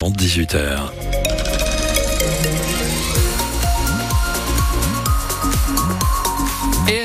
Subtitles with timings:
[0.00, 0.92] 18h.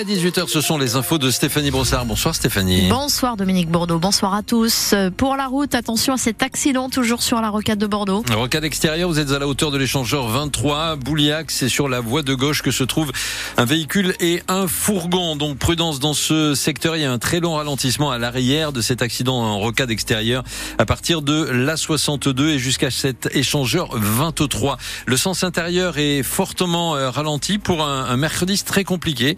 [0.04, 2.06] À 18h, ce sont les infos de Stéphanie Brossard.
[2.06, 2.90] Bonsoir Stéphanie.
[2.90, 4.94] Bonsoir Dominique Bordeaux, bonsoir à tous.
[5.16, 8.22] Pour la route, attention à cet accident toujours sur la rocade de Bordeaux.
[8.36, 12.22] Rocade extérieure, vous êtes à la hauteur de l'échangeur 23, Bouliac, c'est sur la voie
[12.22, 13.14] de gauche que se trouve
[13.56, 15.38] un véhicule et un fourgon.
[15.38, 18.82] Donc prudence dans ce secteur, il y a un très long ralentissement à l'arrière de
[18.82, 20.44] cet accident en rocade extérieure
[20.80, 24.78] à partir de l'A62 et jusqu'à cet échangeur 23.
[25.06, 29.38] Le sens intérieur est fortement euh, ralenti pour un, un mercredi très compliqué.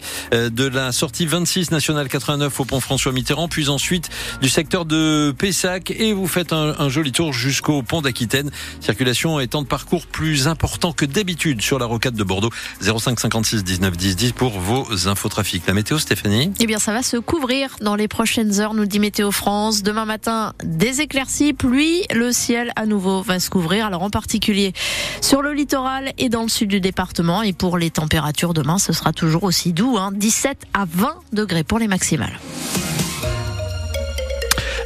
[0.55, 4.09] De la sortie 26 nationale 89 au pont François Mitterrand, puis ensuite
[4.41, 8.51] du secteur de Pessac et vous faites un, joli tour jusqu'au pont d'Aquitaine.
[8.79, 12.51] Circulation étant de parcours plus important que d'habitude sur la rocade de Bordeaux.
[12.79, 15.67] 05 56 19 10 10 pour vos infotrafics.
[15.67, 16.53] La météo, Stéphanie?
[16.61, 19.83] Eh bien, ça va se couvrir dans les prochaines heures, nous dit Météo France.
[19.83, 23.87] Demain matin, des éclaircies, pluie, le ciel à nouveau va se couvrir.
[23.87, 24.71] Alors en particulier
[25.19, 27.41] sur le littoral et dans le sud du département.
[27.41, 29.97] Et pour les températures demain, ce sera toujours aussi doux.
[29.97, 30.11] Hein.
[30.13, 32.37] 17 à 20 degrés pour les maximales.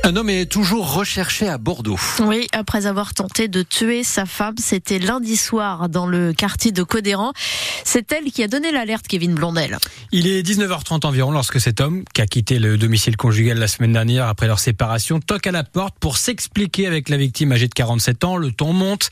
[0.06, 2.00] Un homme est toujours recherché à Bordeaux.
[2.22, 6.84] Oui, après avoir tenté de tuer sa femme, c'était lundi soir dans le quartier de
[6.84, 7.34] Codéran.
[7.84, 9.78] C'est elle qui a donné l'alerte, Kevin Blondel.
[10.12, 13.94] Il est 19h30 environ lorsque cet homme, qui a quitté le domicile conjugal la semaine
[13.94, 17.74] dernière après leur séparation, toque à la porte pour s'expliquer avec la victime âgée de
[17.74, 18.38] 47 ans.
[18.38, 19.10] Le ton monte.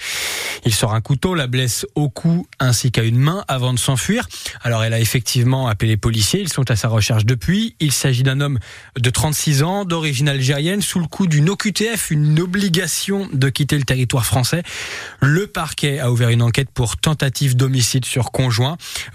[0.66, 4.28] Il sort un couteau, la blesse au cou ainsi qu'à une main avant de s'enfuir.
[4.64, 6.42] Alors elle a effectivement appelé les policiers.
[6.42, 7.76] Ils sont à sa recherche depuis.
[7.80, 8.60] Il s'agit d'un homme
[8.98, 13.84] de 36 ans, d'origine algérienne, sous le coup d'une OQTF, une obligation de quitter le
[13.84, 14.64] territoire français.
[15.22, 18.57] Le parquet a ouvert une enquête pour tentative d'homicide sur conjoint.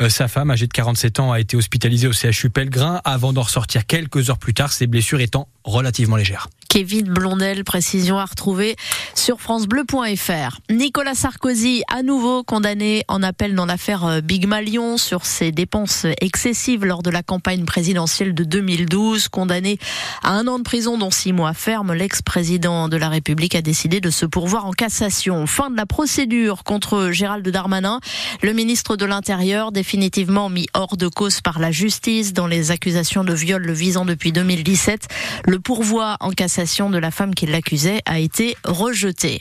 [0.01, 3.43] Euh, sa femme, âgée de 47 ans, a été hospitalisée au CHU Pellegrin avant d'en
[3.43, 6.49] ressortir quelques heures plus tard, ses blessures étant relativement légères.
[6.69, 8.77] Kevin Blondel, précision à retrouver
[9.15, 10.59] sur francebleu.fr.
[10.71, 16.87] Nicolas Sarkozy, à nouveau condamné en appel dans l'affaire Big Malion sur ses dépenses excessives
[16.87, 19.29] lors de la campagne présidentielle de 2012.
[19.29, 19.79] Condamné
[20.23, 24.01] à un an de prison, dont six mois ferme, l'ex-président de la République a décidé
[24.01, 25.47] de se pourvoir en cassation.
[25.47, 28.01] Fin de la procédure contre Gérald Darmanin,
[28.41, 29.32] le ministre de l'Intérieur,
[29.73, 34.05] définitivement mis hors de cause par la justice dans les accusations de viol le visant
[34.05, 35.09] depuis 2017.
[35.47, 39.41] Le pourvoi en cassation de la femme qui l'accusait a été rejetée.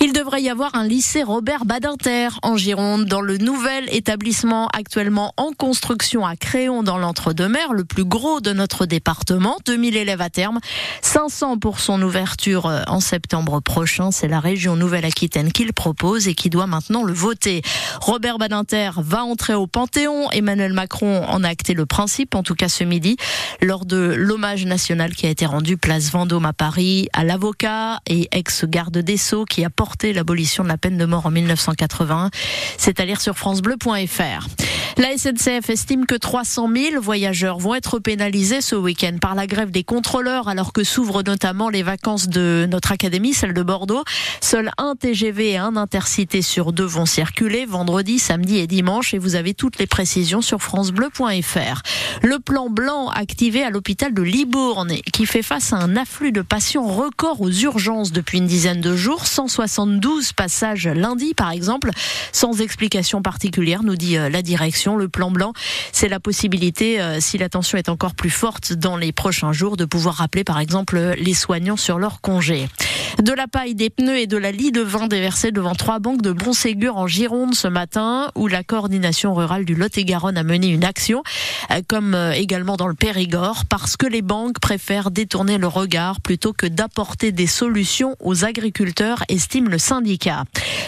[0.00, 5.34] Il devrait y avoir un lycée Robert Badinter en Gironde, dans le nouvel établissement actuellement
[5.36, 10.30] en construction à Créon dans l'Entre-deux-Mers, le plus gros de notre département, 2000 élèves à
[10.30, 10.60] terme,
[11.02, 14.10] 500 pour son ouverture en septembre prochain.
[14.10, 17.62] C'est la région Nouvelle-Aquitaine qui le propose et qui doit maintenant le voter.
[18.00, 20.30] Robert Badinter va entrer au Panthéon.
[20.30, 23.16] Emmanuel Macron en a acté le principe, en tout cas ce midi,
[23.60, 28.28] lors de l'hommage national qui a été rendu place Vendôme à Paris à l'avocat et
[28.32, 32.30] ex-garde des Sceaux qui a porté l'abolition de la peine de mort en 1981.
[32.76, 34.46] C'est à lire sur francebleu.fr.
[34.96, 39.70] La SNCF estime que 300 000 voyageurs vont être pénalisés ce week-end par la grève
[39.70, 44.02] des contrôleurs alors que s'ouvrent notamment les vacances de notre académie, celle de Bordeaux.
[44.40, 49.18] Seul un TGV et un intercité sur deux vont circuler vendredi, samedi et dimanche et
[49.18, 51.82] vous avez toutes les précisions sur francebleu.fr.
[52.22, 56.42] Le plan blanc activé à l'hôpital de Libourne qui fait face à un afflux de
[56.42, 61.90] patients record aux urgences depuis une dizaine de jours, 172 passages lundi par exemple,
[62.32, 64.96] sans explication particulière, nous dit la direction.
[64.96, 65.52] Le plan blanc,
[65.92, 69.76] c'est la possibilité, euh, si la tension est encore plus forte dans les prochains jours,
[69.76, 72.68] de pouvoir rappeler par exemple les soignants sur leur congé.
[73.22, 76.22] De la paille, des pneus et de la lie de vin déversés devant trois banques
[76.22, 80.84] de Bonségur en Gironde ce matin, où la coordination rurale du Lot-et-Garonne a mené une
[80.84, 81.22] action,
[81.88, 86.66] comme également dans le Périgord, parce que les banques préfèrent détourner le regard plutôt que
[86.66, 90.44] d'apporter des solutions aux agriculteurs, estime le syndicat.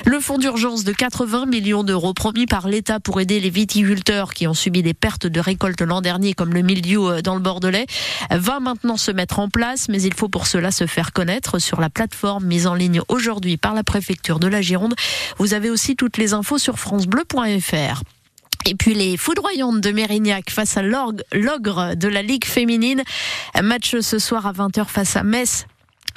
[0.07, 4.47] Le fonds d'urgence de 80 millions d'euros promis par l'État pour aider les viticulteurs qui
[4.47, 7.87] ont subi des pertes de récolte l'an dernier, comme le mildiou dans le Bordelais,
[8.31, 11.81] va maintenant se mettre en place, mais il faut pour cela se faire connaître sur
[11.81, 14.95] la plateforme mise en ligne aujourd'hui par la préfecture de la Gironde.
[15.39, 18.00] Vous avez aussi toutes les infos sur francebleu.fr.
[18.67, 23.03] Et puis les foudroyantes de Mérignac face à l'ogre de la Ligue féminine.
[23.63, 25.67] Match ce soir à 20h face à Metz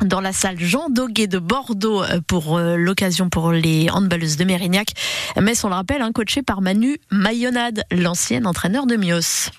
[0.01, 4.89] dans la salle Jean Doguet de Bordeaux pour l'occasion pour les handballeuses de Mérignac.
[5.39, 9.49] Metz, on le rappelle, hein, coaché par Manu Mayonade, l'ancien entraîneur de Mios.